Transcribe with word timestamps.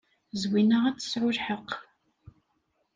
Zwina 0.41 0.77
ad 0.87 0.97
tesɛu 0.97 1.29
lḥeqq. 1.37 1.69